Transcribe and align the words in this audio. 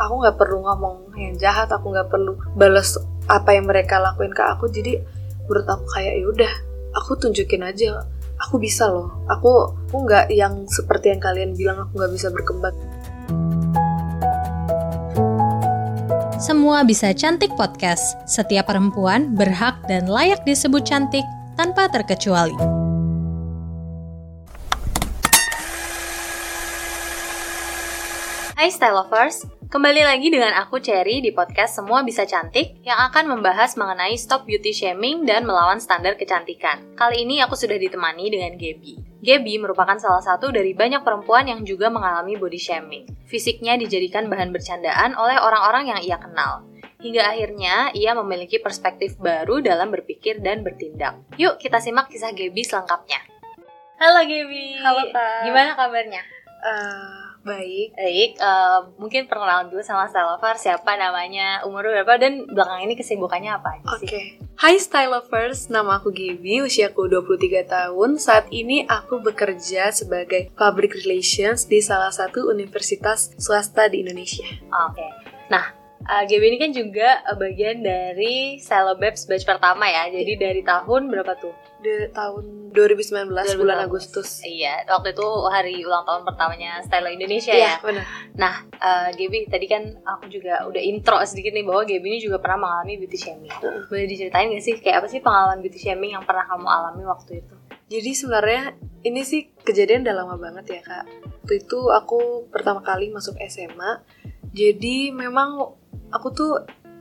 aku 0.00 0.14
nggak 0.24 0.36
perlu 0.40 0.64
ngomong 0.64 1.12
yang 1.20 1.36
jahat 1.36 1.68
aku 1.68 1.92
nggak 1.92 2.08
perlu 2.08 2.32
balas 2.56 2.96
apa 3.28 3.52
yang 3.52 3.68
mereka 3.68 4.00
lakuin 4.00 4.32
ke 4.32 4.40
aku 4.40 4.72
jadi 4.72 5.04
menurut 5.44 5.68
aku 5.68 5.84
kayak 5.92 6.24
yaudah 6.24 6.52
aku 6.96 7.20
tunjukin 7.20 7.60
aja 7.60 8.00
aku 8.40 8.56
bisa 8.56 8.88
loh 8.88 9.12
aku 9.28 9.76
aku 9.92 9.96
nggak 10.08 10.32
yang 10.32 10.64
seperti 10.64 11.12
yang 11.12 11.20
kalian 11.20 11.52
bilang 11.52 11.84
aku 11.84 12.00
nggak 12.00 12.12
bisa 12.16 12.32
berkembang 12.32 12.74
Semua 16.40 16.88
Bisa 16.88 17.12
Cantik 17.12 17.52
Podcast. 17.52 18.16
Setiap 18.24 18.72
perempuan 18.72 19.36
berhak 19.36 19.84
dan 19.84 20.08
layak 20.08 20.40
disebut 20.48 20.88
cantik 20.88 21.28
tanpa 21.52 21.92
terkecuali. 21.92 22.79
Hai 28.60 28.68
Style 28.68 28.92
Lovers, 28.92 29.48
kembali 29.72 30.04
lagi 30.04 30.28
dengan 30.28 30.52
aku 30.52 30.84
Cherry 30.84 31.24
di 31.24 31.32
podcast 31.32 31.80
Semua 31.80 32.04
Bisa 32.04 32.28
Cantik 32.28 32.84
yang 32.84 33.00
akan 33.08 33.32
membahas 33.32 33.72
mengenai 33.80 34.12
stop 34.20 34.44
beauty 34.44 34.68
shaming 34.68 35.24
dan 35.24 35.48
melawan 35.48 35.80
standar 35.80 36.12
kecantikan. 36.20 36.76
Kali 36.92 37.24
ini 37.24 37.40
aku 37.40 37.56
sudah 37.56 37.80
ditemani 37.80 38.28
dengan 38.28 38.60
Gaby. 38.60 39.24
Gaby 39.24 39.64
merupakan 39.64 39.96
salah 39.96 40.20
satu 40.20 40.52
dari 40.52 40.76
banyak 40.76 41.00
perempuan 41.00 41.48
yang 41.48 41.64
juga 41.64 41.88
mengalami 41.88 42.36
body 42.36 42.60
shaming. 42.60 43.08
Fisiknya 43.24 43.80
dijadikan 43.80 44.28
bahan 44.28 44.52
bercandaan 44.52 45.16
oleh 45.16 45.40
orang-orang 45.40 45.96
yang 45.96 46.00
ia 46.04 46.20
kenal. 46.20 46.60
Hingga 47.00 47.32
akhirnya 47.32 47.96
ia 47.96 48.12
memiliki 48.12 48.60
perspektif 48.60 49.16
baru 49.16 49.64
dalam 49.64 49.88
berpikir 49.88 50.44
dan 50.44 50.60
bertindak. 50.60 51.16
Yuk 51.40 51.56
kita 51.56 51.80
simak 51.80 52.12
kisah 52.12 52.36
Gaby 52.36 52.60
selengkapnya. 52.60 53.24
Halo 53.96 54.20
Gaby. 54.20 54.84
Halo, 54.84 55.08
Kak. 55.08 55.48
Gimana 55.48 55.72
kabarnya? 55.80 56.20
Eh, 56.60 57.29
baik 57.42 57.96
Baik, 57.96 58.30
eh, 58.36 58.78
mungkin 59.00 59.24
perkenalan 59.24 59.72
dulu 59.72 59.80
sama 59.80 60.04
Style 60.08 60.28
Lover, 60.28 60.54
siapa 60.60 60.92
namanya, 61.00 61.64
umur 61.64 61.88
berapa, 61.88 62.20
dan 62.20 62.44
belakang 62.44 62.84
ini 62.84 62.94
kesibukannya 62.98 63.56
apa 63.56 63.80
aja 63.80 63.86
Oke. 63.96 64.06
sih? 64.06 64.26
Hai 64.60 64.76
Style 64.76 65.08
Lovers, 65.08 65.72
nama 65.72 65.96
aku 65.96 66.12
Gaby, 66.12 66.60
usiaku 66.68 67.08
23 67.08 67.64
tahun. 67.64 68.20
Saat 68.20 68.52
ini 68.52 68.84
aku 68.84 69.24
bekerja 69.24 69.88
sebagai 69.88 70.52
Public 70.52 71.00
Relations 71.00 71.64
di 71.64 71.80
salah 71.80 72.12
satu 72.12 72.52
universitas 72.52 73.32
swasta 73.40 73.88
di 73.88 74.04
Indonesia. 74.04 74.44
Oke, 74.68 75.08
nah 75.48 75.79
eh, 76.00 76.24
Gaby 76.24 76.46
ini 76.50 76.58
kan 76.58 76.70
juga 76.72 77.08
eh, 77.22 77.36
bagian 77.36 77.84
dari 77.84 78.56
Celebabs 78.56 79.28
batch 79.28 79.44
pertama 79.44 79.84
ya, 79.84 80.08
jadi 80.08 80.32
dari 80.36 80.62
tahun 80.64 81.10
berapa 81.12 81.36
tuh? 81.36 81.52
Di 81.80 82.12
tahun 82.12 82.70
2019, 82.70 83.32
bulan 83.56 83.82
Agustus. 83.82 84.44
Iya, 84.44 84.84
waktu 84.86 85.10
itu 85.16 85.26
hari 85.48 85.80
ulang 85.82 86.06
tahun 86.06 86.22
pertamanya 86.22 86.84
Style 86.84 87.08
Indonesia 87.10 87.50
Iya, 87.50 87.66
ya. 87.66 87.74
benar. 87.82 88.04
Nah, 88.36 88.54
eh, 88.68 89.08
Gaby 89.16 89.48
tadi 89.50 89.66
kan 89.66 89.82
aku 90.06 90.30
juga 90.30 90.62
udah 90.68 90.78
intro 90.78 91.18
sedikit 91.26 91.50
nih 91.50 91.64
bahwa 91.66 91.82
Gaby 91.82 92.06
ini 92.06 92.20
juga 92.22 92.38
pernah 92.38 92.68
mengalami 92.68 93.00
beauty 93.00 93.18
shaming. 93.18 93.50
Heeh. 93.50 93.88
Boleh 93.90 94.06
diceritain 94.06 94.52
gak 94.54 94.62
sih 94.62 94.74
kayak 94.78 95.02
apa 95.02 95.08
sih 95.10 95.18
pengalaman 95.18 95.58
beauty 95.64 95.80
shaming 95.80 96.14
yang 96.14 96.22
pernah 96.22 96.46
kamu 96.46 96.66
alami 96.68 97.02
waktu 97.08 97.42
itu? 97.42 97.54
Jadi 97.90 98.10
sebenarnya 98.14 98.62
ini 99.02 99.26
sih 99.26 99.50
kejadian 99.66 100.06
udah 100.06 100.14
lama 100.22 100.38
banget 100.38 100.78
ya 100.78 100.80
kak. 100.86 101.04
Waktu 101.42 101.66
itu 101.66 101.90
aku 101.90 102.46
pertama 102.46 102.86
kali 102.86 103.10
masuk 103.10 103.34
SMA. 103.50 104.06
Jadi 104.54 105.10
memang 105.10 105.74
aku 106.12 106.28
tuh 106.34 106.52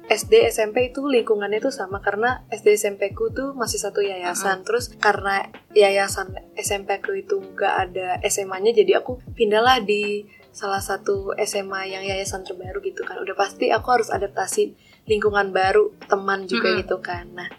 SD 0.09 0.49
SMP 0.49 0.89
itu 0.89 1.05
lingkungannya 1.05 1.61
tuh 1.61 1.69
sama 1.69 2.02
karena 2.02 2.41
SD 2.49 2.81
SMP 2.81 3.13
ku 3.13 3.29
tuh 3.29 3.53
masih 3.53 3.77
satu 3.77 4.02
yayasan. 4.02 4.65
Terus 4.65 4.89
karena 4.97 5.45
yayasan 5.77 6.33
SMP 6.57 6.97
ku 6.97 7.13
itu 7.13 7.37
nggak 7.37 7.75
ada 7.89 8.17
SMA-nya, 8.25 8.73
jadi 8.73 9.05
aku 9.05 9.21
pindahlah 9.37 9.77
di 9.85 10.25
salah 10.49 10.81
satu 10.81 11.37
SMA 11.45 11.93
yang 11.93 12.02
yayasan 12.02 12.41
terbaru 12.41 12.81
gitu 12.81 13.05
kan. 13.05 13.21
Udah 13.21 13.37
pasti 13.37 13.69
aku 13.69 14.02
harus 14.02 14.09
adaptasi 14.09 14.73
lingkungan 15.05 15.53
baru, 15.53 15.93
teman 16.09 16.49
juga 16.49 16.73
Mm-mm. 16.73 16.81
gitu 16.81 16.98
kan. 17.05 17.30
Nah, 17.30 17.49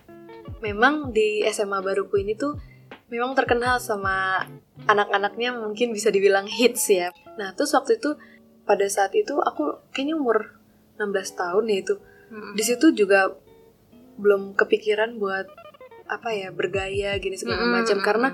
memang 0.58 1.14
di 1.14 1.46
SMA 1.54 1.78
baruku 1.78 2.18
ini 2.18 2.34
tuh 2.34 2.58
memang 3.14 3.38
terkenal 3.38 3.78
sama 3.78 4.42
anak-anaknya 4.90 5.54
mungkin 5.54 5.94
bisa 5.94 6.10
dibilang 6.10 6.50
hits 6.50 6.90
ya. 6.90 7.14
Nah, 7.38 7.54
terus 7.54 7.70
waktu 7.78 8.02
itu 8.02 8.18
pada 8.66 8.86
saat 8.90 9.14
itu 9.14 9.38
aku 9.38 9.86
kayaknya 9.94 10.18
umur 10.18 10.59
16 11.00 11.40
tahun 11.40 11.64
ya 11.72 11.76
itu. 11.80 11.94
Di 12.54 12.62
situ 12.62 12.92
juga 12.92 13.32
belum 14.20 14.52
kepikiran 14.52 15.16
buat 15.16 15.48
apa 16.10 16.34
ya 16.34 16.52
bergaya 16.52 17.16
gini 17.16 17.38
segala 17.38 17.64
Mm-mm, 17.64 17.74
macam 17.80 17.98
karena 18.02 18.28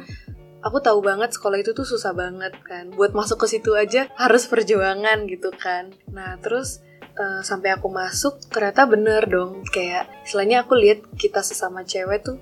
aku 0.64 0.80
tahu 0.82 1.04
banget 1.04 1.30
sekolah 1.36 1.62
itu 1.62 1.70
tuh 1.72 1.86
susah 1.86 2.10
banget 2.10 2.58
kan. 2.66 2.90
Buat 2.90 3.14
masuk 3.14 3.46
ke 3.46 3.46
situ 3.46 3.78
aja 3.78 4.10
harus 4.18 4.50
perjuangan 4.50 5.30
gitu 5.30 5.54
kan. 5.54 5.94
Nah, 6.10 6.36
terus 6.42 6.82
eh, 7.14 7.40
sampai 7.46 7.78
aku 7.78 7.86
masuk 7.86 8.42
ternyata 8.50 8.84
bener 8.84 9.22
dong 9.30 9.62
kayak 9.70 10.10
istilahnya 10.26 10.66
aku 10.66 10.74
lihat 10.74 11.06
kita 11.14 11.40
sesama 11.40 11.86
cewek 11.86 12.26
tuh 12.26 12.36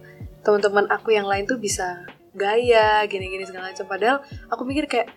teman-teman 0.44 0.88
aku 0.92 1.12
yang 1.12 1.24
lain 1.24 1.48
tuh 1.48 1.56
bisa 1.56 2.04
gaya 2.34 3.00
gini-gini 3.06 3.46
segala 3.46 3.70
macam 3.70 3.86
padahal 3.86 4.18
aku 4.50 4.62
mikir 4.66 4.90
kayak 4.90 5.08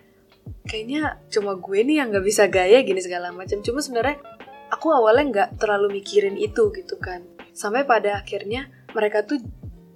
kayaknya 0.64 1.18
cuma 1.28 1.58
gue 1.58 1.78
nih 1.82 2.00
yang 2.00 2.08
nggak 2.14 2.24
bisa 2.24 2.46
gaya 2.46 2.80
gini 2.86 3.02
segala 3.02 3.34
macam 3.34 3.58
cuma 3.60 3.82
sebenarnya 3.82 4.22
aku 4.68 4.92
awalnya 4.92 5.24
nggak 5.32 5.48
terlalu 5.60 6.00
mikirin 6.00 6.36
itu 6.36 6.70
gitu 6.72 6.96
kan. 7.00 7.24
Sampai 7.52 7.84
pada 7.84 8.20
akhirnya 8.20 8.68
mereka 8.94 9.24
tuh 9.26 9.40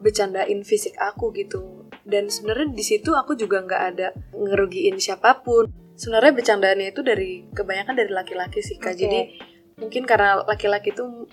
bercandain 0.02 0.60
fisik 0.66 0.98
aku 0.98 1.30
gitu. 1.36 1.86
Dan 2.02 2.26
sebenarnya 2.26 2.74
di 2.74 2.84
situ 2.84 3.14
aku 3.14 3.38
juga 3.38 3.62
nggak 3.62 3.82
ada 3.94 4.10
ngerugiin 4.34 4.98
siapa 4.98 5.40
pun. 5.40 5.70
Sebenarnya 5.94 6.32
bercandaannya 6.34 6.88
itu 6.90 7.00
dari 7.06 7.46
kebanyakan 7.54 7.94
dari 7.94 8.10
laki-laki 8.10 8.58
sih 8.58 8.80
kak. 8.80 8.96
Oke. 8.96 9.06
jadi 9.06 9.20
mungkin 9.78 10.02
karena 10.04 10.42
laki-laki 10.42 10.90
itu 10.90 11.30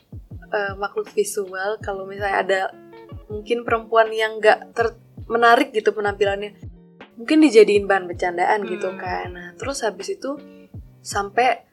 eh, 0.50 0.73
makhluk 0.77 1.09
visual 1.09 1.77
kalau 1.81 2.06
misalnya 2.06 2.38
ada 2.41 2.61
mungkin 3.29 3.61
perempuan 3.61 4.09
yang 4.09 4.38
nggak 4.41 4.73
ter 4.73 4.97
menarik 5.29 5.69
gitu 5.69 5.94
penampilannya 5.94 6.57
mungkin 7.13 7.38
dijadiin 7.45 7.85
bahan 7.85 8.09
bercandaan 8.09 8.66
gitu 8.66 8.89
Hmm. 8.89 8.97
kan. 8.97 9.27
Nah 9.33 9.47
terus 9.57 9.85
habis 9.85 10.09
itu 10.09 10.38
sampai 11.01 11.69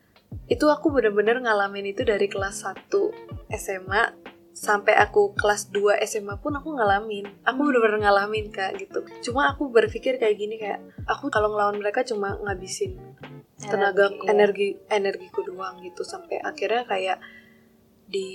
itu 0.46 0.66
aku 0.70 0.94
bener-bener 0.94 1.42
ngalamin 1.42 1.90
itu 1.90 2.06
dari 2.06 2.30
kelas 2.30 2.62
1 2.62 2.90
SMA 3.58 4.02
sampai 4.56 4.96
aku 4.96 5.36
kelas 5.36 5.68
2 5.68 6.00
SMA 6.08 6.40
pun 6.40 6.56
aku 6.56 6.72
ngalamin 6.72 7.28
aku 7.44 7.60
Hmm. 7.60 7.68
bener-bener 7.68 8.08
ngalamin 8.08 8.48
kak 8.48 8.80
gitu 8.80 9.04
cuma 9.30 9.52
aku 9.52 9.68
berpikir 9.68 10.16
kayak 10.16 10.36
gini 10.38 10.56
kayak 10.56 10.80
aku 11.04 11.28
kalau 11.28 11.52
ngelawan 11.52 11.76
mereka 11.76 12.00
cuma 12.06 12.40
ngabisin 12.40 12.96
tenaga 13.60 14.08
Energi, 14.08 14.16
iya. 14.16 14.32
energi 14.32 14.68
energiku 14.88 15.40
doang 15.44 15.80
gitu 15.84 16.04
sampai 16.04 16.40
akhirnya 16.40 16.88
kayak 16.88 17.18
di 18.08 18.28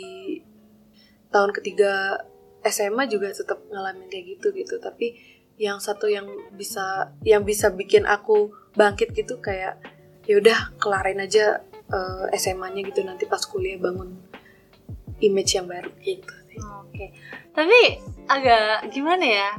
tahun 1.32 1.56
ketiga 1.56 2.22
SMA 2.62 3.10
juga 3.10 3.34
tetap 3.34 3.58
ngalamin 3.72 4.06
kayak 4.12 4.38
gitu 4.38 4.54
gitu 4.54 4.78
tapi 4.78 5.18
yang 5.58 5.82
satu 5.82 6.06
yang 6.06 6.30
bisa 6.54 7.18
yang 7.26 7.42
bisa 7.46 7.74
bikin 7.74 8.06
aku 8.06 8.54
bangkit 8.78 9.14
gitu 9.14 9.42
kayak 9.42 9.82
ya 10.26 10.38
udah 10.38 10.78
kelarin 10.78 11.22
aja 11.22 11.66
eh, 11.92 12.36
SMA-nya 12.36 12.82
gitu 12.88 13.04
nanti 13.04 13.28
pas 13.28 13.44
kuliah 13.44 13.76
bangun 13.76 14.16
image 15.20 15.52
yang 15.54 15.68
baru 15.68 15.92
gitu 16.02 16.34
Oke, 16.84 17.16
tapi 17.56 17.98
agak 18.28 18.92
gimana 18.92 19.24
ya? 19.24 19.50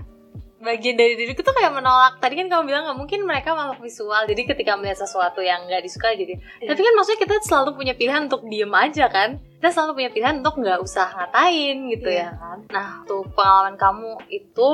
Bagian 0.63 0.95
dari 0.95 1.19
diriku 1.19 1.43
tuh 1.43 1.51
kayak 1.51 1.75
menolak. 1.75 2.23
Tadi 2.23 2.39
kan 2.39 2.47
kamu 2.47 2.63
bilang 2.71 2.87
nggak 2.87 2.95
mungkin 2.95 3.27
mereka 3.27 3.51
makhluk 3.51 3.83
visual. 3.83 4.23
Jadi 4.29 4.47
ketika 4.47 4.79
melihat 4.79 5.03
sesuatu 5.03 5.43
yang 5.43 5.67
nggak 5.67 5.83
disuka 5.83 6.15
jadi. 6.15 6.39
Iya. 6.63 6.69
Tapi 6.71 6.81
kan 6.87 6.93
maksudnya 6.95 7.21
kita 7.27 7.35
selalu 7.43 7.75
punya 7.75 7.99
pilihan 7.99 8.31
untuk 8.31 8.47
diem 8.47 8.71
aja 8.71 9.11
kan? 9.11 9.43
Kita 9.59 9.75
selalu 9.75 9.93
punya 9.99 10.11
pilihan 10.15 10.39
untuk 10.39 10.55
nggak 10.63 10.79
usah 10.79 11.07
ngatain 11.11 11.77
gitu 11.91 12.09
Iya. 12.13 12.23
ya 12.23 12.31
kan? 12.39 12.59
Nah, 12.71 12.89
tuh 13.09 13.27
pengalaman 13.35 13.75
kamu 13.75 14.11
itu 14.31 14.71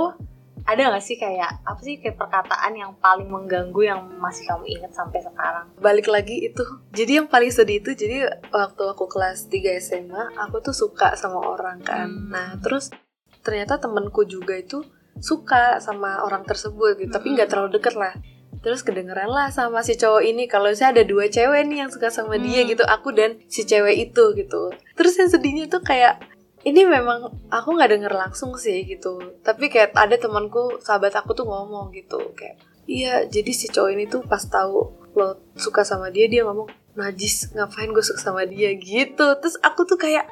ada 0.68 0.80
nggak 0.84 1.00
sih 1.00 1.16
kayak 1.16 1.64
apa 1.64 1.80
sih 1.80 1.96
kayak 1.96 2.14
perkataan 2.14 2.72
yang 2.72 2.92
paling 2.94 3.24
mengganggu 3.24 3.80
yang 3.82 4.04
masih 4.18 4.44
kamu 4.44 4.68
ingat 4.68 4.92
sampai 4.92 5.18
sekarang? 5.18 5.64
balik 5.78 6.04
lagi 6.06 6.44
itu 6.44 6.60
jadi 6.90 7.18
yang 7.18 7.26
paling 7.26 7.48
sedih 7.48 7.80
itu 7.80 7.96
jadi 7.96 8.16
waktu 8.46 8.82
aku 8.84 9.08
kelas 9.08 9.48
3 9.48 9.80
SMA 9.80 10.36
aku 10.36 10.60
tuh 10.60 10.76
suka 10.76 11.16
sama 11.16 11.40
orang 11.40 11.80
kan 11.80 12.06
Hmm. 12.06 12.28
nah 12.28 12.48
terus 12.58 12.92
ternyata 13.40 13.80
temenku 13.80 14.22
juga 14.22 14.54
itu 14.54 14.84
suka 15.18 15.80
sama 15.80 16.20
orang 16.20 16.44
tersebut 16.44 16.94
gitu 16.98 17.10
tapi 17.10 17.32
Hmm. 17.32 17.34
nggak 17.34 17.48
terlalu 17.48 17.70
deket 17.74 17.96
lah 17.96 18.12
terus 18.58 18.82
kedengeran 18.82 19.26
lah 19.28 19.48
sama 19.48 19.80
si 19.80 19.94
cowok 19.94 20.20
ini 20.20 20.44
kalau 20.44 20.68
saya 20.70 20.92
ada 20.92 21.02
dua 21.02 21.26
cewek 21.26 21.64
nih 21.64 21.78
yang 21.80 21.90
suka 21.90 22.06
sama 22.08 22.36
dia 22.36 22.60
Hmm. 22.60 22.68
gitu 22.68 22.84
aku 22.84 23.08
dan 23.10 23.40
si 23.46 23.62
cewek 23.62 24.10
itu 24.10 24.24
gitu 24.34 24.68
terus 24.92 25.14
yang 25.14 25.26
sedihnya 25.26 25.64
tuh 25.66 25.80
kayak 25.80 26.18
ini 26.64 26.82
memang 26.82 27.48
aku 27.48 27.68
nggak 27.74 27.90
denger 27.94 28.12
langsung 28.12 28.54
sih 28.54 28.82
gitu. 28.82 29.18
Tapi 29.40 29.70
kayak 29.70 29.94
ada 29.94 30.18
temanku 30.18 30.82
sahabat 30.82 31.14
aku 31.14 31.34
tuh 31.34 31.46
ngomong 31.46 31.94
gitu 31.94 32.18
kayak 32.34 32.58
iya 32.88 33.22
jadi 33.28 33.50
si 33.52 33.68
cowok 33.68 33.90
ini 33.92 34.04
tuh 34.08 34.24
pas 34.24 34.40
tahu 34.40 34.90
lo 35.12 35.38
suka 35.54 35.84
sama 35.84 36.08
dia 36.08 36.24
dia 36.26 36.42
ngomong 36.42 36.66
najis 36.96 37.52
ngapain 37.54 37.92
gue 37.92 38.02
suka 38.02 38.18
sama 38.18 38.42
dia 38.44 38.74
gitu. 38.74 39.26
Terus 39.38 39.56
aku 39.60 39.86
tuh 39.86 40.00
kayak 40.00 40.26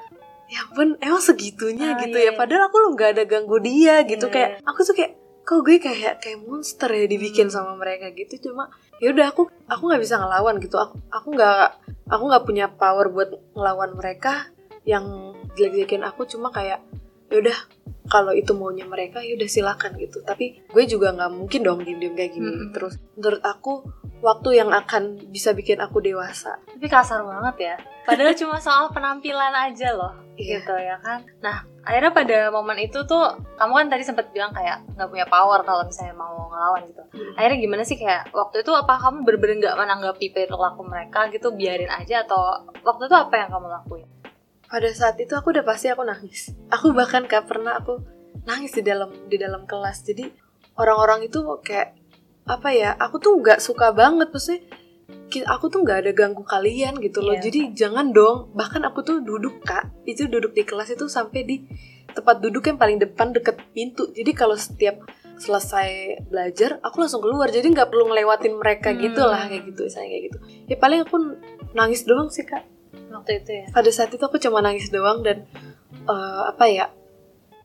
ya 0.46 0.62
ampun 0.62 0.94
emang 1.02 1.19
segitunya 1.19 1.94
Ah, 1.94 1.99
gitu 2.06 2.14
iya, 2.17 2.31
ya? 2.31 2.32
iya. 2.34 2.38
padahal 2.38 2.70
aku 2.70 2.76
lo 2.79 2.88
nggak 2.94 3.11
ada 3.19 3.25
ganggu 3.26 3.58
dia 3.58 4.06
gitu 4.06 4.31
Iya, 4.31 4.34
kayak 4.34 4.50
aku 4.62 4.81
tuh 4.87 4.94
kayak 4.94 5.12
kok 5.46 5.58
gue 5.62 5.79
kayak 5.79 6.14
kayak 6.22 6.38
monster 6.43 6.90
ya 6.90 7.06
dibikin 7.06 7.50
sama 7.50 7.75
mereka 7.79 8.11
gitu? 8.14 8.50
Cuma 8.50 8.67
ya 8.99 9.11
udah 9.14 9.31
aku 9.31 9.46
aku 9.67 9.82
nggak 9.87 10.02
bisa 10.02 10.19
ngelawan 10.19 10.58
gitu. 10.58 10.75
Aku 10.79 10.99
aku 11.11 11.29
nggak 11.34 11.82
aku 12.11 12.22
nggak 12.31 12.44
punya 12.46 12.67
power 12.70 13.11
buat 13.11 13.31
ngelawan 13.55 13.94
mereka 13.94 14.50
yang 14.86 15.34
jelek-jelekin 15.58 16.06
aku 16.06 16.24
cuma 16.30 16.54
kayak 16.54 16.80
ya 17.26 17.42
udah 17.42 17.58
kalau 18.06 18.30
itu 18.30 18.54
maunya 18.54 18.86
mereka 18.86 19.18
ya 19.18 19.34
udah 19.34 19.50
silakan 19.50 19.98
gitu 19.98 20.22
tapi 20.22 20.62
gue 20.62 20.84
juga 20.86 21.10
nggak 21.10 21.32
mungkin 21.34 21.60
dong 21.66 21.82
diem-diem 21.82 22.14
kayak 22.14 22.32
gini 22.38 22.46
Hmm. 22.54 22.70
terus 22.70 23.02
menurut 23.18 23.42
aku 23.42 23.82
waktu 24.24 24.62
yang 24.62 24.70
akan 24.72 25.28
bisa 25.28 25.52
bikin 25.52 25.82
aku 25.82 26.00
dewasa 26.00 26.56
Tapi 26.64 26.86
kasar 26.88 27.24
banget 27.24 27.56
ya. 27.72 27.76
Padahal 28.04 28.32
cuma 28.40 28.56
soal 28.60 28.88
penampilan 28.92 29.52
aja 29.52 29.92
loh. 29.96 30.12
Iya. 30.36 30.60
Gitu 30.60 30.72
ya 30.76 30.96
kan. 31.00 31.24
Nah, 31.40 31.64
akhirnya 31.84 32.12
pada 32.12 32.38
momen 32.52 32.76
itu 32.80 33.00
tuh 33.08 33.24
kamu 33.56 33.72
kan 33.72 33.86
tadi 33.88 34.04
sempat 34.04 34.28
bilang 34.32 34.52
kayak 34.52 34.84
nggak 34.96 35.08
punya 35.08 35.26
power 35.28 35.64
kalau 35.64 35.84
misalnya 35.88 36.12
mau 36.16 36.48
ngelawan 36.52 36.84
gitu. 36.88 37.02
Akhirnya 37.36 37.58
gimana 37.60 37.82
sih 37.84 37.96
kayak 37.96 38.32
waktu 38.32 38.60
itu 38.60 38.72
apa 38.76 39.00
kamu 39.00 39.24
bener-bener 39.24 39.56
nggak 39.64 39.76
menanggapi 39.80 40.26
perilaku 40.32 40.82
mereka 40.84 41.28
gitu 41.32 41.48
biarin 41.56 41.88
aja 41.88 42.24
atau 42.28 42.68
waktu 42.84 43.08
itu 43.08 43.16
apa 43.16 43.34
yang 43.36 43.48
kamu 43.48 43.66
lakuin? 43.68 44.06
Pada 44.66 44.90
saat 44.90 45.16
itu 45.22 45.32
aku 45.34 45.54
udah 45.54 45.64
pasti 45.64 45.86
aku 45.90 46.02
nangis. 46.02 46.50
Aku 46.74 46.90
bahkan 46.90 47.26
gak 47.26 47.46
pernah 47.46 47.78
aku 47.78 48.02
nangis 48.46 48.74
di 48.74 48.82
dalam 48.82 49.10
di 49.30 49.36
dalam 49.38 49.66
kelas. 49.66 50.02
Jadi 50.06 50.26
orang-orang 50.78 51.26
itu 51.26 51.42
kayak 51.62 51.94
apa 52.46 52.68
ya 52.70 52.94
aku 52.94 53.18
tuh 53.18 53.38
nggak 53.42 53.58
suka 53.58 53.90
banget. 53.94 54.30
Maksudnya 54.30 54.62
aku 55.50 55.66
tuh 55.70 55.82
nggak 55.82 55.98
ada 56.06 56.10
ganggu 56.14 56.42
kalian 56.46 56.98
gitu 57.02 57.22
loh. 57.22 57.34
Iya. 57.38 57.50
jadi 57.50 57.60
jangan 57.74 58.10
dong. 58.10 58.54
Bahkan 58.54 58.82
aku 58.86 59.02
tuh 59.06 59.16
duduk 59.22 59.62
kak. 59.62 59.90
Itu 60.06 60.26
duduk 60.26 60.54
di 60.54 60.62
kelas 60.66 60.94
itu 60.94 61.06
sampai 61.06 61.40
di 61.46 61.56
tempat 62.14 62.40
duduk 62.40 62.64
yang 62.66 62.78
paling 62.78 62.98
depan 62.98 63.34
deket 63.34 63.58
pintu. 63.74 64.10
Jadi 64.14 64.30
kalau 64.34 64.54
setiap 64.58 64.98
selesai 65.36 66.22
belajar 66.26 66.80
aku 66.82 67.02
langsung 67.02 67.22
keluar. 67.22 67.50
Jadi 67.50 67.70
nggak 67.70 67.86
perlu 67.90 68.10
ngelewatin 68.10 68.54
mereka 68.58 68.90
Hmm. 68.94 68.98
gitu 69.02 69.22
lah 69.22 69.46
kayak 69.46 69.62
gitu 69.74 69.80
misalnya 69.86 70.08
kayak 70.10 70.22
gitu. 70.30 70.38
Ya 70.70 70.76
paling 70.78 71.00
aku 71.06 71.16
nangis 71.74 72.02
doang 72.06 72.30
sih 72.32 72.46
kak 72.46 72.75
Waktu 73.06 73.32
itu 73.40 73.50
ya. 73.54 73.66
pada 73.70 73.90
saat 73.90 74.08
itu 74.08 74.20
aku 74.20 74.37
cuma 74.37 74.60
nangis 74.60 74.88
doang 74.88 75.20
dan 75.20 75.44
eh, 76.04 76.43
apa 76.46 76.64
ya 76.66 76.87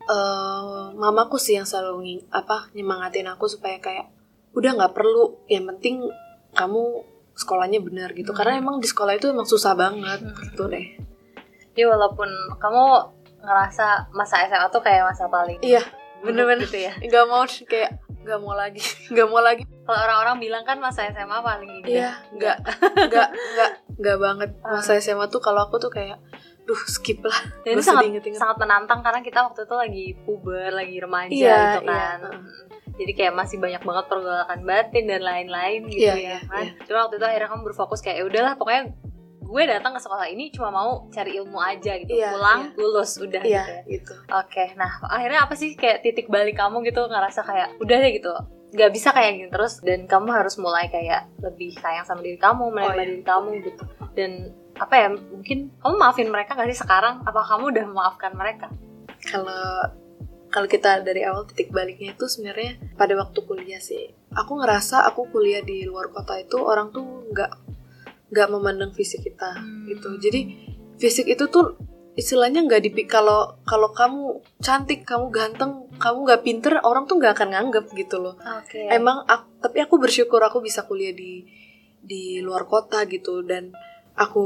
eh, 0.01 0.63
mamaku 0.93 1.35
sih 1.35 1.55
yang 1.55 1.65
selalu 1.65 1.93
nging, 2.01 2.21
apa 2.29 2.69
nyemangatin 2.71 3.27
aku 3.27 3.45
supaya 3.45 3.77
kayak 3.77 4.09
udah 4.51 4.71
nggak 4.73 4.93
perlu 4.93 5.39
yang 5.47 5.63
penting 5.67 6.03
kamu 6.51 7.07
sekolahnya 7.33 7.79
benar 7.79 8.11
gitu 8.11 8.31
Hmm. 8.31 8.37
karena 8.37 8.53
emang 8.59 8.77
di 8.77 8.87
sekolah 8.87 9.15
itu 9.15 9.31
emang 9.31 9.47
susah 9.47 9.71
banget 9.73 10.19
Hmm. 10.19 10.35
gitu 10.43 10.67
deh 10.67 10.87
Jadi 11.71 11.87
walaupun 11.87 12.27
kamu 12.59 12.83
ngerasa 13.41 14.11
masa 14.11 14.43
SMA 14.43 14.67
tuh 14.67 14.83
kayak 14.83 15.07
masa 15.07 15.25
paling 15.25 15.55
iya 15.63 15.79
bener-bener 16.19 16.67
gitu 16.67 16.83
ya. 16.83 16.93
nggak 16.99 17.25
mau 17.25 17.41
kayak 17.47 17.95
nggak 18.21 18.37
mau 18.37 18.53
lagi 18.53 18.83
nggak 19.11 19.27
mau 19.27 19.39
lagi 19.39 19.63
Kalau 19.81 19.99
orang-orang 19.99 20.37
bilang 20.39 20.63
kan 20.63 20.77
masa 20.77 21.07
SMA 21.07 21.37
paling 21.37 21.71
indah. 21.75 21.89
iya 21.89 22.11
nggak 22.31 22.57
nggak 23.03 23.27
nggak 23.33 23.69
nggak 23.97 24.17
banget 24.17 24.49
masa 24.61 24.97
SMA 24.97 25.25
tuh 25.27 25.39
kalau 25.39 25.65
aku 25.65 25.77
tuh 25.77 25.89
kayak 25.89 26.21
duh 26.61 26.77
skip 26.87 27.19
lah 27.19 27.33
Dan 27.61 27.73
itu 27.73 27.83
sangat 27.83 28.05
diinget-inget. 28.05 28.37
sangat 28.37 28.57
menantang 28.57 29.01
karena 29.01 29.19
kita 29.19 29.41
waktu 29.41 29.61
itu 29.61 29.73
lagi 29.73 30.05
puber, 30.19 30.69
lagi 30.71 30.95
remaja 30.95 31.33
Iya, 31.33 31.57
gitu 31.57 31.79
kan. 31.83 32.17
iya. 32.21 32.31
Jadi 32.93 33.11
kayak 33.11 33.33
masih 33.33 33.57
banyak 33.57 33.81
banget 33.81 34.05
pergolakan 34.07 34.59
batin 34.61 35.05
dan 35.05 35.21
lain-lain 35.21 35.79
gitu 35.87 36.05
Iya, 36.05 36.13
ya 36.13 36.15
iya, 36.15 36.37
kan. 36.43 36.61
iya. 36.61 36.71
Cuma 36.83 36.97
waktu 37.01 37.15
itu 37.15 37.25
akhirnya 37.25 37.49
kamu 37.49 37.63
berfokus 37.65 37.99
kayak 37.99 38.17
ya 38.17 38.23
udahlah 38.23 38.53
pokoknya 38.55 38.83
gue 39.43 39.63
datang 39.65 39.91
ke 39.91 39.99
sekolah 39.99 40.27
ini 40.27 40.47
cuma 40.49 40.69
mau 40.69 40.89
cari 41.09 41.35
ilmu 41.35 41.57
aja 41.57 41.97
gitu. 41.97 42.13
Iya, 42.13 42.29
Pulang, 42.31 42.61
lulus, 42.73 43.17
udah 43.17 43.41
iya 43.41 43.65
gitu 43.65 43.73
ya. 43.73 43.81
gitu 43.89 44.13
Oke, 44.31 44.63
nah 44.75 44.91
akhirnya 45.03 45.39
apa 45.41 45.53
sih 45.53 45.73
kayak 45.73 45.99
titik 46.01 46.27
balik 46.27 46.55
kamu 46.55 46.85
gitu 46.85 47.03
ngerasa 47.03 47.41
kayak 47.41 47.75
udah 47.77 47.97
deh 47.97 48.11
gitu 48.13 48.31
nggak 48.71 48.91
bisa 48.91 49.11
kayak 49.11 49.31
gini 49.35 49.49
terus. 49.49 49.79
Dan 49.79 50.07
kamu 50.07 50.31
harus 50.31 50.55
mulai 50.55 50.87
kayak 50.87 51.27
lebih 51.39 51.75
sayang 51.75 52.03
sama 52.03 52.19
diri 52.19 52.35
kamu 52.35 52.71
menerima 52.71 52.87
Oh, 52.87 52.95
iya. 52.97 53.09
diri 53.11 53.23
kamu 53.23 53.47
gitu. 53.61 53.83
Dan 54.15 54.31
apa 54.75 54.95
ya 54.97 55.07
mungkin 55.11 55.57
kamu 55.77 55.95
maafin 55.95 56.29
mereka 56.31 56.55
gak 56.55 56.71
sih 56.71 56.79
sekarang? 56.79 57.21
Apa 57.21 57.43
kamu 57.45 57.75
udah 57.75 57.85
memaafkan 57.85 58.31
mereka? 58.33 58.71
Kalau 59.21 59.91
kalau 60.47 60.67
kita 60.67 60.99
dari 60.99 61.23
awal 61.23 61.47
titik 61.47 61.71
baliknya 61.71 62.11
itu 62.11 62.27
sebenarnya 62.27 62.75
pada 62.95 63.15
waktu 63.15 63.39
kuliah 63.43 63.79
sih. 63.79 64.11
Aku 64.31 64.59
ngerasa 64.59 65.03
aku 65.05 65.27
kuliah 65.29 65.61
di 65.61 65.83
luar 65.83 66.11
kota 66.11 66.35
itu 66.35 66.59
orang 66.59 66.91
tuh 66.91 67.03
nggak 67.31 67.51
nggak 68.31 68.47
memandang 68.49 68.91
fisik 68.91 69.23
kita 69.23 69.55
Hmm. 69.55 69.87
gitu. 69.87 70.15
Jadi 70.17 70.39
fisik 70.95 71.27
itu 71.27 71.47
tuh 71.47 71.75
istilahnya 72.19 72.67
nggak 72.67 72.83
dipik 72.91 73.07
kalau 73.07 73.55
kalau 73.63 73.95
kamu 73.95 74.43
cantik 74.59 75.07
kamu 75.07 75.31
ganteng 75.31 75.87
kamu 75.95 76.17
nggak 76.27 76.41
pinter 76.43 76.73
orang 76.83 77.07
tuh 77.07 77.15
nggak 77.21 77.33
akan 77.39 77.49
nganggep 77.55 77.85
gitu 77.95 78.19
loh. 78.19 78.35
Oke. 78.35 78.91
Emang 78.91 79.23
ak- 79.27 79.63
tapi 79.63 79.79
aku 79.79 79.95
bersyukur 79.95 80.43
aku 80.43 80.59
bisa 80.59 80.83
kuliah 80.83 81.15
di 81.15 81.45
di 82.01 82.41
luar 82.43 82.67
kota 82.67 83.05
gitu 83.07 83.45
dan 83.45 83.71
aku 84.17 84.43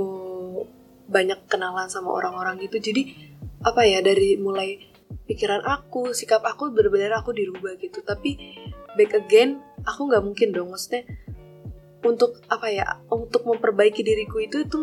banyak 1.10 1.50
kenalan 1.50 1.90
sama 1.90 2.14
orang-orang 2.14 2.62
gitu. 2.62 2.78
Jadi 2.78 3.34
apa 3.66 3.82
ya 3.88 4.06
dari 4.06 4.38
mulai 4.38 4.78
pikiran 5.26 5.66
aku 5.66 6.14
sikap 6.14 6.46
aku 6.46 6.70
benar-benar 6.70 7.18
aku 7.18 7.34
dirubah 7.34 7.82
gitu. 7.82 8.06
Tapi 8.06 8.38
back 8.94 9.26
again 9.26 9.58
aku 9.82 10.06
nggak 10.06 10.22
mungkin 10.22 10.54
dong. 10.54 10.70
Maksudnya 10.70 11.08
untuk 12.06 12.38
apa 12.46 12.70
ya 12.70 12.86
untuk 13.08 13.42
memperbaiki 13.44 14.00
diriku 14.00 14.38
itu 14.40 14.62
itu 14.62 14.78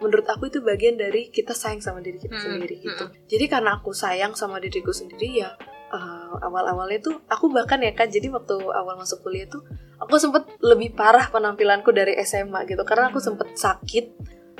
menurut 0.00 0.26
aku 0.26 0.48
itu 0.48 0.58
bagian 0.60 0.96
dari 0.96 1.28
kita 1.28 1.52
sayang 1.52 1.78
sama 1.78 2.00
diri 2.00 2.16
kita 2.16 2.34
Hmm, 2.34 2.44
sendiri 2.50 2.80
gitu. 2.80 3.04
jadi 3.26 3.44
karena 3.46 3.76
aku 3.76 3.92
sayang 3.92 4.32
sama 4.32 4.56
diriku 4.56 4.90
sendiri 4.90 5.28
ya 5.36 5.52
eh, 5.90 6.34
awal-awalnya 6.40 6.98
tuh 7.00 7.20
aku 7.26 7.48
bahkan 7.48 7.78
ya 7.78 7.92
kan 7.92 8.08
jadi 8.08 8.26
waktu 8.28 8.56
awal 8.56 8.96
masuk 8.96 9.20
kuliah 9.20 9.46
tuh 9.46 9.62
aku 9.96 10.16
sempet 10.16 10.48
lebih 10.58 10.92
parah 10.92 11.28
penampilanku 11.28 11.88
dari 11.90 12.16
SMA 12.18 12.64
gitu. 12.64 12.82
Karena 12.82 13.08
aku 13.08 13.20
sempet 13.20 13.54
sakit 13.54 14.04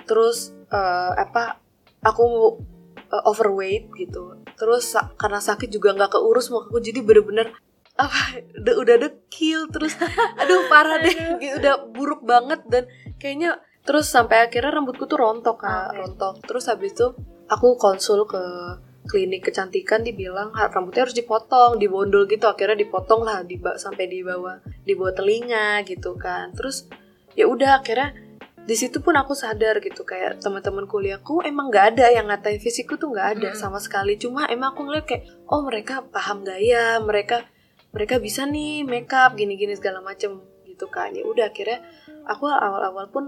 terus 0.04 0.52
eh, 0.68 1.12
apa 1.16 1.58
aku 2.00 2.60
eh, 2.94 3.22
overweight 3.24 3.90
gitu. 3.94 4.38
Terus 4.54 4.94
sa- 4.94 5.10
karena 5.14 5.40
sakit 5.40 5.66
juga 5.68 5.90
nggak 5.92 6.14
keurus 6.14 6.48
mukaku 6.48 6.78
jadi 6.78 7.00
bener-bener 7.00 7.50
apa 7.94 8.42
udah, 8.58 8.74
udah 8.82 8.96
dekil 9.06 9.70
terus 9.70 9.94
aduh 10.40 10.66
parah 10.66 10.98
deh. 10.98 11.14
Gitu, 11.38 11.62
udah 11.62 11.74
buruk 11.94 12.26
banget 12.26 12.60
dan 12.66 12.90
kayaknya 13.22 13.62
terus 13.86 14.10
sampai 14.10 14.50
akhirnya 14.50 14.74
rambutku 14.74 15.06
tuh 15.06 15.20
rontok 15.20 15.62
kak. 15.62 15.94
Oke. 15.94 15.98
rontok. 16.02 16.34
Terus 16.42 16.64
habis 16.66 16.90
itu 16.96 17.14
aku 17.46 17.78
konsul 17.78 18.26
ke 18.26 18.42
klinik 19.04 19.44
kecantikan 19.44 20.00
dibilang 20.00 20.48
"Ha, 20.56 20.72
rambutnya 20.72 21.04
harus 21.04 21.14
dipotong 21.14 21.76
dibondol 21.76 22.24
gitu. 22.24 22.48
Akhirnya 22.48 22.74
dipotong 22.80 23.22
lah 23.22 23.44
di 23.44 23.60
sampai 23.60 24.08
di 24.08 24.24
bawah 24.24 24.58
di 24.82 24.92
bawah 24.96 25.14
telinga 25.14 25.84
gitu 25.84 26.16
kan. 26.16 26.50
Terus 26.56 26.88
ya 27.36 27.44
udah 27.46 27.84
akhirnya 27.84 28.16
di 28.64 28.72
situ 28.72 29.04
pun 29.04 29.12
aku 29.14 29.36
sadar 29.36 29.78
gitu. 29.84 30.08
Kayak 30.08 30.40
teman-teman 30.40 30.88
kuliahku 30.88 31.44
emang 31.44 31.68
nggak 31.68 31.94
ada 31.94 32.08
yang 32.10 32.32
ngatain 32.32 32.56
fisikku 32.58 32.96
tuh 32.96 33.12
nggak 33.12 33.38
ada 33.38 33.48
Mm. 33.52 33.60
sama 33.60 33.76
sekali. 33.76 34.16
Cuma 34.16 34.48
emang 34.48 34.72
aku 34.72 34.88
ngeliat 34.88 35.04
kayak 35.04 35.28
oh 35.52 35.60
mereka 35.62 36.00
paham 36.08 36.40
gaya 36.42 36.96
mereka 37.04 37.44
mereka 37.94 38.18
bisa 38.18 38.42
nih 38.44 38.82
makeup 38.82 39.38
gini-gini 39.38 39.78
segala 39.78 40.02
macem 40.02 40.42
gitu 40.66 40.90
kan 40.90 41.14
ya 41.14 41.22
udah 41.22 41.48
akhirnya 41.48 41.78
aku 42.26 42.50
awal-awal 42.50 43.06
pun 43.08 43.24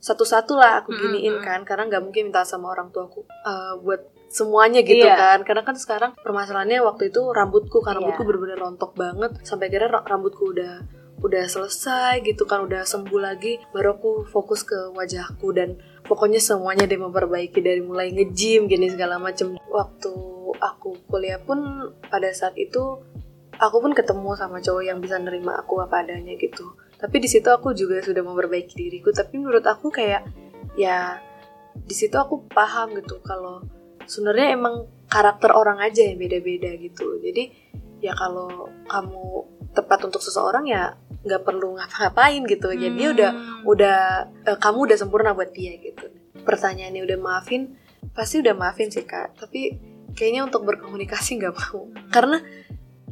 satu-satu 0.00 0.56
lah 0.56 0.80
aku 0.84 0.96
giniin 0.96 1.40
mm. 1.40 1.44
kan 1.44 1.60
karena 1.68 1.88
nggak 1.88 2.02
mungkin 2.04 2.32
minta 2.32 2.44
sama 2.48 2.72
orang 2.72 2.88
tuaku 2.88 3.24
eh, 3.24 3.74
buat 3.84 4.00
semuanya 4.32 4.82
gitu 4.82 5.06
Iya. 5.06 5.16
kan 5.16 5.38
karena 5.46 5.62
kan 5.62 5.76
sekarang 5.78 6.10
permasalahannya 6.18 6.82
waktu 6.82 7.12
itu 7.14 7.20
rambutku 7.30 7.84
Iya. 7.84 8.00
rambutku 8.00 8.22
bener-bener 8.26 8.58
rontok 8.58 8.92
banget 8.96 9.38
sampai 9.44 9.68
akhirnya 9.68 10.00
ra- 10.00 10.06
rambutku 10.06 10.50
udah 10.52 10.82
udah 11.16 11.44
selesai 11.48 12.20
gitu 12.28 12.44
kan 12.44 12.60
udah 12.68 12.84
sembuh 12.84 13.20
lagi 13.20 13.56
baru 13.72 13.96
aku 13.96 14.10
fokus 14.28 14.68
ke 14.68 14.92
wajahku 14.92 15.48
dan 15.56 15.80
pokoknya 16.04 16.36
semuanya 16.36 16.84
dia 16.84 17.00
memperbaiki 17.00 17.64
dari 17.64 17.80
mulai 17.80 18.12
nge-gym 18.12 18.68
gini 18.68 18.92
segala 18.92 19.16
macem 19.16 19.56
waktu 19.72 20.12
aku 20.60 21.08
kuliah 21.08 21.40
pun 21.40 21.88
pada 22.12 22.28
saat 22.36 22.52
itu 22.60 23.00
aku 23.56 23.76
pun 23.80 23.92
ketemu 23.92 24.36
sama 24.36 24.60
cowok 24.60 24.82
yang 24.84 24.98
bisa 25.00 25.16
nerima 25.18 25.60
aku 25.60 25.80
apa 25.80 26.04
adanya 26.04 26.36
gitu. 26.36 26.76
Tapi 26.96 27.16
di 27.20 27.28
situ 27.28 27.48
aku 27.52 27.76
juga 27.76 28.00
sudah 28.00 28.24
memperbaiki 28.24 28.72
diriku. 28.72 29.12
Tapi 29.12 29.36
menurut 29.36 29.64
aku 29.64 29.92
kayak 29.92 30.24
ya 30.76 31.20
di 31.76 31.92
situ 31.92 32.16
aku 32.16 32.48
paham 32.48 32.96
gitu 32.96 33.20
kalau 33.20 33.60
sebenarnya 34.08 34.56
emang 34.56 34.88
karakter 35.06 35.52
orang 35.52 35.80
aja 35.84 36.04
yang 36.04 36.16
beda-beda 36.16 36.72
gitu. 36.80 37.20
Jadi 37.20 37.52
ya 38.00 38.12
kalau 38.16 38.72
kamu 38.88 39.24
tepat 39.76 40.08
untuk 40.08 40.24
seseorang 40.24 40.64
ya 40.68 40.96
nggak 41.26 41.42
perlu 41.44 41.76
ngapa-ngapain 41.76 42.42
gitu. 42.48 42.72
Ya 42.72 42.88
dia 42.88 43.08
udah 43.12 43.30
Hmm. 43.32 43.62
udah 43.68 43.98
eh, 44.48 44.58
kamu 44.58 44.78
udah 44.88 44.96
sempurna 44.96 45.36
buat 45.36 45.52
dia 45.52 45.76
gitu. 45.80 46.08
Pertanyaannya 46.44 47.02
udah 47.04 47.18
maafin? 47.20 47.76
Pasti 48.16 48.40
udah 48.40 48.56
maafin 48.56 48.88
sih 48.88 49.04
kak. 49.04 49.36
Tapi 49.36 49.76
kayaknya 50.16 50.48
untuk 50.48 50.64
berkomunikasi 50.64 51.36
nggak 51.36 51.52
mau. 51.52 51.84
Hmm. 51.92 52.08
karena 52.08 52.40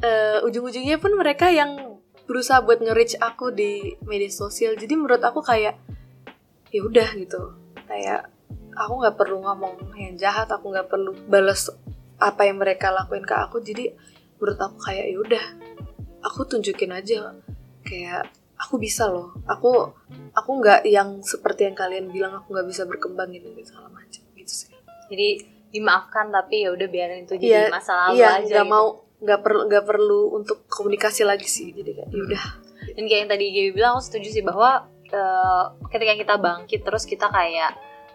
eh, 0.05 0.39
ujung-ujungnya 0.45 1.01
pun 1.01 1.17
mereka 1.17 1.49
yang 1.49 1.97
berusaha 2.25 2.61
buat 2.65 2.81
nge-reach 2.81 3.21
aku 3.21 3.53
di 3.53 3.97
media 4.05 4.29
sosial. 4.33 4.77
Jadi 4.77 4.93
menurut 4.97 5.21
aku 5.21 5.41
kayak 5.41 5.77
ya 6.73 6.81
udah 6.85 7.09
gitu. 7.17 7.57
Kayak 7.85 8.33
aku 8.77 8.93
nggak 9.05 9.17
perlu 9.17 9.45
ngomong 9.45 9.95
yang 9.97 10.17
jahat 10.17 10.49
aku 10.51 10.73
nggak 10.73 10.89
perlu 10.89 11.15
balas 11.29 11.71
apa 12.19 12.49
yang 12.49 12.61
mereka 12.61 12.93
lakuin 12.93 13.25
ke 13.25 13.35
aku. 13.37 13.61
Jadi 13.61 13.93
menurut 14.41 14.59
aku 14.61 14.77
kayak 14.89 15.07
ya 15.09 15.19
udah 15.21 15.45
aku 16.25 16.41
tunjukin 16.49 16.93
aja. 16.93 17.37
Kayak 17.85 18.33
aku 18.57 18.81
bisa 18.81 19.09
loh. 19.09 19.37
Aku 19.45 19.93
aku 20.33 20.51
nggak 20.65 20.89
yang 20.89 21.21
seperti 21.21 21.69
yang 21.69 21.77
kalian 21.77 22.09
bilang 22.09 22.41
aku 22.41 22.57
nggak 22.57 22.69
bisa 22.69 22.89
berkembang 22.89 23.33
gitu 23.37 23.53
segala 23.69 23.93
macam. 23.93 24.25
Gitu 24.33 24.53
sih. 24.53 24.73
Jadi 25.13 25.29
dimaafkan 25.75 26.31
tapi 26.31 26.63
ya 26.63 26.71
udah 26.71 26.87
biarin 26.87 27.27
itu 27.27 27.35
jadi 27.35 27.67
masa 27.67 27.99
lalu 27.99 28.23
iya 28.23 28.39
aja. 28.39 28.47
nggak 28.47 28.67
gitu. 28.71 28.75
mau 28.79 29.04
nggak 29.21 29.41
perlu 29.41 29.61
nggak 29.67 29.85
perlu 29.85 30.21
untuk 30.35 30.67
komunikasi 30.67 31.23
lagi 31.23 31.47
sih 31.47 31.71
jadi 31.71 31.91
kayak 31.95 32.09
Hmm. 32.09 32.19
yaudah 32.25 32.45
Dan 32.85 33.05
kayak 33.09 33.21
yang 33.25 33.31
tadi 33.31 33.45
Gaby 33.49 33.71
bilang 33.73 33.97
aku 33.97 34.05
setuju 34.05 34.29
sih 34.31 34.45
bahwa 34.45 34.85
eh, 35.07 35.63
ketika 35.89 36.13
kita 36.15 36.35
bangkit 36.37 36.81
terus 36.83 37.05
kita 37.05 37.27
kayak 37.29 37.73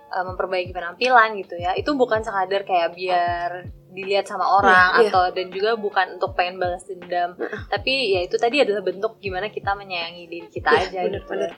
eh, 0.10 0.24
memperbaiki 0.24 0.70
penampilan 0.70 1.34
gitu 1.38 1.56
ya. 1.56 1.74
Itu 1.74 1.94
bukan 1.94 2.22
sekadar 2.22 2.62
kayak 2.64 2.94
biar 2.94 3.50
dilihat 3.90 4.26
sama 4.26 4.46
orang 4.46 5.02
Iya, 5.02 5.02
iya. 5.02 5.10
atau 5.10 5.24
dan 5.34 5.50
juga 5.50 5.74
bukan 5.74 6.18
untuk 6.18 6.38
pengen 6.38 6.62
balas 6.62 6.86
dendam. 6.86 7.34
Tapi 7.66 8.14
ya 8.14 8.22
itu 8.22 8.38
tadi 8.38 8.62
adalah 8.62 8.86
bentuk 8.86 9.18
gimana 9.18 9.50
kita 9.50 9.74
menyayangi 9.74 10.24
diri 10.26 10.48
kita 10.48 10.70
Iya, 10.70 10.82
aja 10.86 11.00
bener, 11.02 11.18
gitu. 11.18 11.30
bener. 11.34 11.52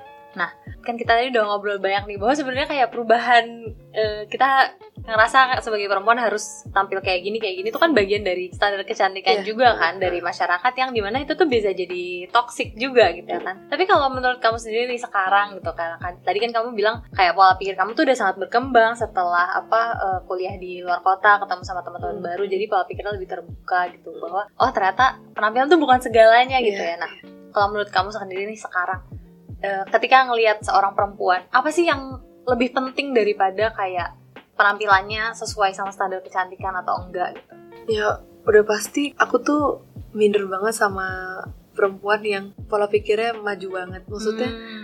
Kan 0.82 0.96
kita 0.96 1.14
tadi 1.14 1.30
udah 1.30 1.44
ngobrol 1.46 1.78
banyak 1.78 2.04
nih 2.06 2.18
bahwa 2.18 2.34
sebenarnya 2.34 2.68
kayak 2.68 2.88
perubahan 2.90 3.46
eh, 3.92 4.24
kita 4.26 4.74
ngerasa 5.02 5.58
sebagai 5.60 5.86
perempuan 5.86 6.16
harus 6.16 6.46
tampil 6.70 7.00
kayak 7.00 7.22
gini 7.22 7.38
kayak 7.38 7.56
gini 7.56 7.68
itu 7.68 7.78
kan 7.78 7.90
bagian 7.92 8.22
dari 8.22 8.50
standar 8.50 8.82
kecantikan 8.82 9.42
Iya. 9.42 9.44
juga 9.44 9.74
kan 9.74 9.98
dari 9.98 10.22
masyarakat 10.22 10.74
yang 10.76 10.90
di 10.90 11.02
mana 11.02 11.18
itu 11.20 11.34
tuh 11.34 11.46
bisa 11.46 11.70
jadi 11.72 12.30
toxic 12.30 12.74
juga 12.76 13.10
gitu 13.10 13.34
kan 13.36 13.66
tapi 13.66 13.84
kalau 13.84 14.08
menurut 14.08 14.38
kamu 14.38 14.58
sendiri 14.58 14.86
nih 14.88 15.02
sekarang 15.02 15.58
gitu 15.58 15.74
kan, 15.74 15.98
kan 15.98 16.14
tadi 16.22 16.38
kan 16.40 16.54
kamu 16.54 16.70
bilang 16.72 17.02
kayak 17.12 17.34
pola 17.34 17.58
pikir 17.58 17.74
kamu 17.74 17.92
tuh 17.92 18.06
udah 18.06 18.14
sangat 18.16 18.36
berkembang 18.38 18.94
setelah 18.94 19.58
apa 19.58 19.82
eh, 19.92 20.20
kuliah 20.24 20.54
di 20.56 20.80
luar 20.80 21.02
kota 21.02 21.42
ketemu 21.42 21.62
sama 21.64 21.82
teman-teman 21.82 22.10
Hmm. 22.14 22.28
baru 22.28 22.44
jadi 22.46 22.66
pola 22.66 22.84
pikirnya 22.86 23.12
lebih 23.12 23.30
terbuka 23.32 23.80
gitu 23.90 24.14
bahwa 24.18 24.46
oh 24.54 24.70
ternyata 24.70 25.06
penampilan 25.34 25.66
tuh 25.68 25.78
bukan 25.78 25.98
segalanya 25.98 26.58
gitu 26.60 26.78
Iya, 26.78 26.94
ya 26.94 26.98
nah 27.00 27.12
kalau 27.50 27.74
menurut 27.74 27.90
kamu 27.90 28.10
sendiri 28.10 28.46
nih 28.46 28.56
sekarang 28.56 29.02
eh, 29.62 29.84
ketika 29.90 30.28
ngelihat 30.28 30.62
seorang 30.62 30.94
perempuan 30.94 31.46
apa 31.50 31.70
sih 31.70 31.86
yang 31.86 32.20
lebih 32.46 32.74
penting 32.74 33.14
daripada 33.14 33.70
kayak 33.72 34.18
penampilannya 34.58 35.34
sesuai 35.34 35.74
sama 35.74 35.90
standar 35.90 36.22
kecantikan 36.22 36.74
atau 36.76 37.06
enggak 37.06 37.38
gitu 37.38 37.54
ya 37.90 38.22
udah 38.46 38.64
pasti 38.66 39.14
aku 39.18 39.42
tuh 39.42 39.64
minder 40.14 40.46
banget 40.46 40.76
sama 40.76 41.08
perempuan 41.72 42.22
yang 42.22 42.46
pola 42.68 42.86
pikirnya 42.86 43.38
maju 43.38 43.68
banget 43.72 44.04
maksudnya 44.06 44.50
Hmm. 44.50 44.84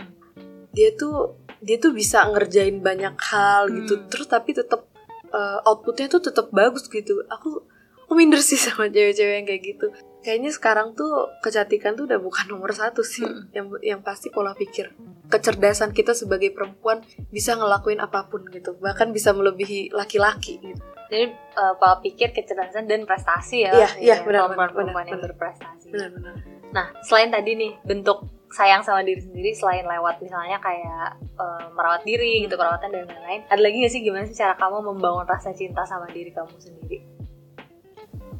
dia 0.71 0.93
tuh 0.93 1.35
dia 1.57 1.81
tuh 1.81 1.91
bisa 1.91 2.29
ngerjain 2.29 2.79
banyak 2.79 3.17
hal 3.17 3.67
gitu 3.73 3.97
Hmm. 3.97 4.07
terus 4.07 4.29
tapi 4.29 4.53
tetap 4.53 4.85
uh, 5.33 5.59
outputnya 5.65 6.07
tuh 6.07 6.21
tetap 6.21 6.53
bagus 6.53 6.85
gitu 6.87 7.25
aku 7.27 7.65
aku 8.05 8.11
minder 8.15 8.39
sih 8.39 8.55
sama 8.65 8.87
cewek-cewek 8.87 9.43
yang 9.43 9.47
kayak 9.49 9.63
gitu 9.65 9.87
kayaknya 10.27 10.51
sekarang 10.51 10.91
tuh 10.91 11.31
kecantikan 11.39 11.95
tuh 11.95 12.03
udah 12.03 12.19
bukan 12.19 12.51
nomor 12.51 12.75
satu 12.75 12.99
sih. 12.99 13.23
Hmm. 13.23 13.47
yang 13.55 13.71
yang 13.79 13.99
pasti 14.03 14.27
pola 14.27 14.51
pikir. 14.51 14.91
Kecerdasan 15.31 15.95
kita 15.95 16.11
sebagai 16.11 16.51
perempuan 16.51 16.99
bisa 17.31 17.55
ngelakuin 17.55 18.03
apa 18.03 18.27
pun 18.27 18.43
gitu. 18.51 18.75
Bahkan 18.75 19.15
bisa 19.15 19.31
melebihi 19.31 19.95
laki-laki 19.95 20.59
gitu. 20.59 20.83
Jadi 21.07 21.31
eh, 21.31 21.73
pola 21.79 22.03
pikir 22.03 22.35
kecerdasan 22.35 22.91
dan 22.91 23.07
prestasi 23.07 23.63
ya. 23.63 23.71
Iya, 23.71 23.87
pastinya, 23.87 24.03
iya, 24.03 24.15
benar, 24.27 24.51
perempuan-perempuan 24.51 24.91
benar, 24.91 25.07
yang 25.07 25.19
benar. 25.23 25.31
berprestasi 25.31 25.87
benar-benar 25.87 26.35
nah 26.67 26.91
selain 27.03 27.31
tadi 27.31 27.55
nih 27.55 27.71
bentuk 27.87 28.27
sayang 28.51 28.83
sama 28.83 29.03
diri 29.03 29.19
sendiri 29.19 29.51
selain 29.55 29.83
lewat 29.87 30.19
misalnya 30.23 30.59
kayak 30.59 31.15
eh, 31.19 31.65
merawat 31.75 32.03
diri 32.03 32.43
gitu 32.43 32.55
perawatan 32.55 32.91
dan 32.91 33.07
lain-lain 33.07 33.41
ada 33.47 33.61
lagi 33.61 33.75
gak 33.83 33.91
sih 33.91 34.01
gimana 34.03 34.23
sih 34.27 34.35
cara 34.35 34.55
kamu 34.55 34.83
membangun 34.83 35.27
rasa 35.27 35.51
cinta 35.51 35.83
sama 35.83 36.07
diri 36.11 36.31
kamu 36.31 36.55
sendiri? 36.55 37.03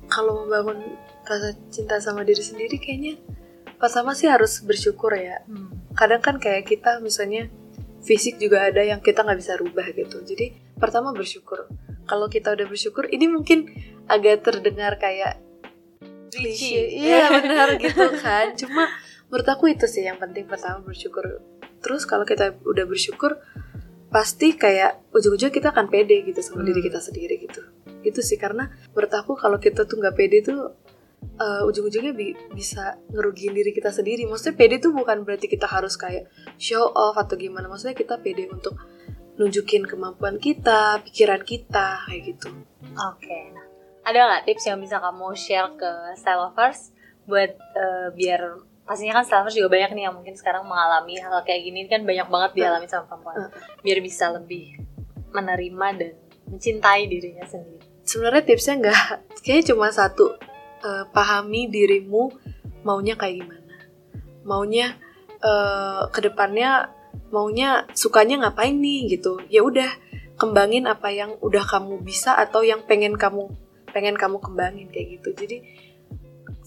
Kalau 0.08 0.48
membangun 0.48 0.96
rasa 1.28 1.54
cinta 1.70 2.00
sama 2.00 2.24
diri 2.24 2.42
sendiri 2.42 2.80
kayaknya 2.80 3.20
pertama 3.78 4.18
sih 4.18 4.26
harus 4.32 4.64
bersyukur 4.64 5.14
ya. 5.14 5.44
Kadang 5.94 6.22
kan 6.24 6.36
kayak 6.42 6.66
kita 6.66 6.98
misalnya 7.04 7.52
fisik 8.02 8.40
juga 8.40 8.70
ada 8.72 8.82
yang 8.82 9.04
kita 9.04 9.22
nggak 9.22 9.40
bisa 9.40 9.54
rubah 9.60 9.86
gitu. 9.92 10.24
Jadi 10.24 10.56
pertama 10.80 11.12
bersyukur. 11.14 11.68
Kalau 12.08 12.32
kita 12.32 12.56
udah 12.56 12.66
bersyukur 12.66 13.06
ini 13.12 13.28
mungkin 13.28 13.68
agak 14.08 14.48
terdengar 14.48 14.96
kayak 14.96 15.44
klise 16.32 16.88
iya 16.90 17.28
benar 17.34 17.76
gitu 17.82 18.08
kan. 18.24 18.56
Cuma 18.56 18.88
menurut 19.28 19.48
aku 19.48 19.68
itu 19.70 19.86
sih 19.86 20.08
yang 20.08 20.18
penting 20.18 20.48
pertama 20.48 20.80
bersyukur. 20.82 21.44
Terus 21.84 22.08
kalau 22.08 22.24
kita 22.24 22.56
udah 22.64 22.86
bersyukur 22.88 23.38
pasti 24.08 24.56
kayak 24.56 25.04
ujung-ujungnya 25.12 25.52
kita 25.52 25.68
akan 25.76 25.92
pede 25.92 26.24
gitu 26.24 26.40
sama 26.40 26.64
Hmm. 26.64 26.72
diri 26.72 26.82
kita 26.88 27.04
sendiri 27.04 27.44
gitu. 27.44 27.62
Itu 28.08 28.24
sih 28.24 28.40
karena 28.40 28.72
menurut 28.96 29.12
aku 29.12 29.36
kalau 29.36 29.60
kita 29.60 29.84
tuh 29.84 30.00
nggak 30.00 30.16
pede 30.16 30.48
tuh 30.48 30.72
eh, 31.36 31.68
ujung-ujungnya 31.68 32.16
bi- 32.16 32.38
bisa 32.56 32.96
ngerugiin 33.12 33.52
diri 33.52 33.76
kita 33.76 33.92
sendiri. 33.92 34.24
Maksudnya 34.24 34.56
pede 34.56 34.80
tuh 34.80 34.96
bukan 34.96 35.28
berarti 35.28 35.52
kita 35.52 35.68
harus 35.68 36.00
kayak 36.00 36.32
show 36.56 36.88
off 36.96 37.20
atau 37.20 37.36
gimana. 37.36 37.68
Maksudnya 37.68 37.94
kita 37.94 38.18
pede 38.24 38.48
untuk 38.48 38.80
nunjukin 39.38 39.86
kemampuan 39.86 40.42
kita 40.42 40.98
pikiran 41.06 41.46
kita 41.46 42.02
kayak 42.10 42.22
gitu. 42.34 42.50
Oke, 42.98 43.38
nah 43.54 43.66
ada 44.08 44.20
nggak 44.24 44.44
tips 44.50 44.66
yang 44.66 44.80
bisa 44.82 44.98
kamu 44.98 45.36
share 45.38 45.76
ke 45.78 45.92
style 46.18 46.50
lovers 46.50 46.90
buat 47.28 47.54
eh, 47.54 48.08
biar 48.18 48.42
pastinya 48.88 49.22
kan 49.22 49.24
style 49.28 49.46
lovers 49.46 49.60
juga 49.60 49.70
banyak 49.78 49.92
nih 49.94 50.04
yang 50.10 50.16
mungkin 50.18 50.34
sekarang 50.34 50.66
mengalami 50.66 51.22
hal 51.22 51.44
kayak 51.46 51.62
gini. 51.70 51.86
Kan 51.86 52.08
banyak 52.08 52.26
banget 52.32 52.52
dialami 52.58 52.88
sama 52.90 53.06
perempuan. 53.06 53.52
Biar 53.86 54.00
bisa 54.02 54.32
lebih 54.34 54.80
menerima 55.36 55.88
dan 56.00 56.14
mencintai 56.48 57.12
dirinya 57.12 57.44
sendiri. 57.44 57.84
sebenarnya 58.08 58.40
tipsnya 58.48 58.74
nggak 58.80 59.00
kayaknya 59.44 59.76
cuma 59.76 59.92
satu 59.92 60.40
eh, 60.88 61.04
pahami 61.12 61.68
dirimu 61.68 62.32
maunya 62.88 63.20
kayak 63.20 63.44
gimana. 63.44 63.76
Maunya 64.48 64.96
eh, 65.44 66.04
ke 66.08 66.20
depannya 66.24 66.96
maunya 67.28 67.84
sukanya 67.92 68.48
ngapain 68.48 68.80
nih 68.80 69.20
gitu. 69.20 69.44
Ya 69.52 69.68
udah 69.68 69.90
kembangin 70.40 70.86
apa 70.88 71.12
yang 71.12 71.36
udah 71.44 71.66
kamu 71.66 72.00
bisa 72.06 72.38
atau 72.38 72.62
yang 72.64 72.86
pengen 72.86 73.18
kamu 73.18 73.52
pengen 73.92 74.16
kamu 74.16 74.38
kembangin 74.40 74.88
kayak 74.94 75.20
gitu. 75.20 75.34
Jadi 75.34 75.58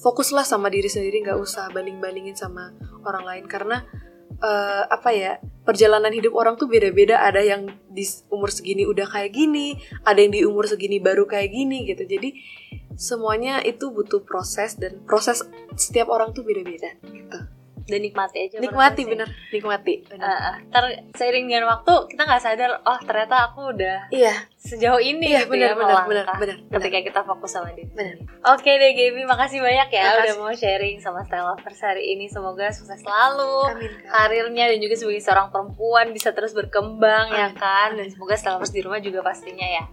fokuslah 0.01 0.45
sama 0.45 0.69
diri 0.69 0.91
sendiri 0.91 1.23
nggak 1.25 1.39
usah 1.39 1.71
banding 1.71 2.03
bandingin 2.03 2.37
sama 2.37 2.75
orang 3.07 3.25
lain. 3.25 3.45
Karena 3.47 3.81
eh, 4.43 4.85
apa 4.91 5.11
ya 5.15 5.39
perjalanan 5.65 6.11
hidup 6.11 6.35
orang 6.35 6.59
tuh 6.59 6.67
beda-beda. 6.67 7.23
Ada 7.23 7.41
yang 7.47 7.71
di 7.89 8.05
umur 8.29 8.51
segini 8.53 8.85
udah 8.85 9.07
kayak 9.07 9.35
gini 9.35 9.79
ada 10.07 10.19
yang 10.19 10.33
di 10.35 10.43
umur 10.47 10.67
segini 10.67 10.99
baru 10.99 11.25
kayak 11.25 11.49
gini 11.55 11.87
gitu. 11.89 12.05
Jadi 12.05 12.29
semuanya 13.01 13.65
itu 13.65 13.89
butuh 13.89 14.21
proses 14.21 14.77
dan 14.77 15.01
proses 15.03 15.41
setiap 15.75 16.07
orang 16.09 16.31
tuh 16.31 16.45
beda-beda 16.45 16.93
gitu 17.03 17.41
Dan 17.83 18.05
nikmati 18.05 18.39
aja. 18.41 18.57
nikmati 18.57 19.03
prosesnya. 19.03 19.27
bener 19.27 19.29
nikmati 19.51 19.95
bener. 20.05 20.23
eh, 20.23 20.55
ntar 20.69 20.85
seiring 21.11 21.45
dengan 21.45 21.65
waktu 21.67 21.91
kita 22.07 22.23
nggak 22.23 22.39
sadar, 22.39 22.71
oh 22.81 22.99
ternyata 23.01 23.51
aku 23.51 23.75
udah 23.75 24.07
iya 24.11 24.31
sejauh 24.55 25.01
ini 25.01 25.27
iya 25.27 25.43
gitu 25.43 25.51
bener 25.51 25.69
ya 25.69 25.75
bener 25.75 25.99
bener 26.05 26.27
bener 26.37 26.57
Ketika 26.71 26.99
kita 27.03 27.21
fokus 27.25 27.51
sama 27.51 27.73
diri 27.73 27.91
Bener. 27.91 28.21
Oke 28.47 28.71
deh 28.73 28.93
Gaby, 28.93 29.25
makasih 29.25 29.59
banyak 29.59 29.89
ya 29.91 30.05
Makasih. 30.05 30.23
udah 30.23 30.35
mau 30.39 30.53
sharing 30.55 30.97
sama 30.97 31.25
Style 31.25 31.43
Lovers 31.45 31.81
hari 31.81 32.05
ini. 32.11 32.25
Semoga 32.27 32.71
sukses 32.71 33.01
selalu. 33.01 33.75
amin 33.75 33.93
karirnya 34.07 34.65
dan 34.69 34.79
juga 34.79 34.95
sebagai 34.95 35.19
seorang 35.19 35.49
perempuan 35.49 36.07
bisa 36.13 36.31
terus 36.31 36.53
berkembang 36.53 37.33
ya 37.33 37.49
Amin. 37.49 37.59
kan 37.59 37.89
dan 37.97 38.07
semoga 38.07 38.37
Style 38.37 38.55
Lovers 38.55 38.71
di 38.71 38.81
rumah 38.81 39.01
juga 39.01 39.19
pastinya 39.21 39.67
ya. 39.67 39.85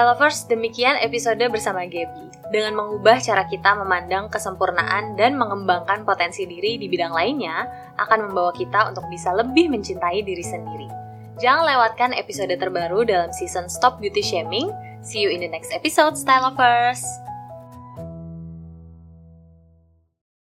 Lovers, 0.00 0.48
demikian 0.48 0.96
episode 1.04 1.44
bersama 1.52 1.84
Gaby. 1.84 2.32
Dengan 2.48 2.80
mengubah 2.80 3.20
cara 3.20 3.44
kita 3.44 3.76
memandang 3.76 4.32
kesempurnaan 4.32 5.20
dan 5.20 5.36
mengembangkan 5.36 6.08
potensi 6.08 6.48
diri 6.48 6.80
di 6.80 6.88
bidang 6.88 7.12
lainnya, 7.12 7.68
akan 8.00 8.32
membawa 8.32 8.56
kita 8.56 8.88
untuk 8.88 9.04
bisa 9.12 9.36
lebih 9.36 9.68
mencintai 9.68 10.24
diri 10.24 10.40
sendiri. 10.40 10.88
Jangan 11.36 11.68
lewatkan 11.68 12.10
episode 12.16 12.56
terbaru 12.56 13.04
dalam 13.04 13.28
season 13.36 13.68
Stop 13.68 14.00
Beauty 14.00 14.24
Shaming. 14.24 14.72
See 15.04 15.20
you 15.20 15.28
in 15.28 15.44
the 15.44 15.50
next 15.52 15.68
episode, 15.76 16.16
Style 16.16 16.48
Lovers! 16.48 17.21